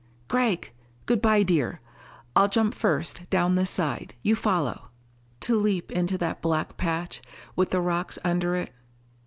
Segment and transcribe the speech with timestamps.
[0.27, 0.71] "Gregg...."
[1.05, 1.79] "Good bye, dear.
[2.35, 4.89] I'll jump first, down this side, you follow."
[5.41, 7.21] To leap into that black patch,
[7.55, 8.71] with the rocks under it....